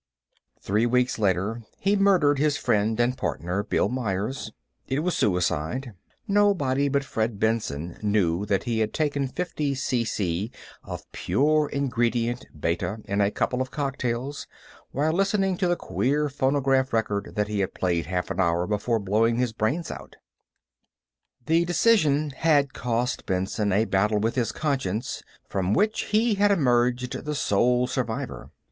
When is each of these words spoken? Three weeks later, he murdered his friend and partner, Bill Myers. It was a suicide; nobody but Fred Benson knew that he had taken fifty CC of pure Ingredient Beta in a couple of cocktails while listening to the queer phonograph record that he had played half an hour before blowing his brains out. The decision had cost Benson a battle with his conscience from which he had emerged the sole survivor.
Three 0.59 0.87
weeks 0.87 1.19
later, 1.19 1.61
he 1.77 1.95
murdered 1.95 2.39
his 2.39 2.57
friend 2.57 2.99
and 2.99 3.15
partner, 3.15 3.61
Bill 3.61 3.87
Myers. 3.87 4.51
It 4.87 5.01
was 5.01 5.13
a 5.13 5.17
suicide; 5.17 5.93
nobody 6.27 6.89
but 6.89 7.03
Fred 7.03 7.39
Benson 7.39 7.99
knew 8.01 8.43
that 8.47 8.63
he 8.63 8.79
had 8.79 8.95
taken 8.95 9.27
fifty 9.27 9.75
CC 9.75 10.49
of 10.83 11.03
pure 11.11 11.69
Ingredient 11.69 12.47
Beta 12.59 13.01
in 13.05 13.21
a 13.21 13.29
couple 13.29 13.61
of 13.61 13.69
cocktails 13.69 14.47
while 14.89 15.13
listening 15.13 15.55
to 15.57 15.67
the 15.67 15.75
queer 15.75 16.29
phonograph 16.29 16.93
record 16.93 17.33
that 17.35 17.47
he 17.47 17.59
had 17.59 17.75
played 17.75 18.07
half 18.07 18.31
an 18.31 18.39
hour 18.39 18.65
before 18.65 18.97
blowing 18.97 19.35
his 19.35 19.53
brains 19.53 19.91
out. 19.91 20.15
The 21.45 21.63
decision 21.63 22.31
had 22.31 22.73
cost 22.73 23.27
Benson 23.27 23.71
a 23.71 23.85
battle 23.85 24.17
with 24.19 24.33
his 24.33 24.51
conscience 24.51 25.21
from 25.47 25.75
which 25.75 26.05
he 26.05 26.33
had 26.39 26.49
emerged 26.49 27.23
the 27.23 27.35
sole 27.35 27.85
survivor. 27.85 28.49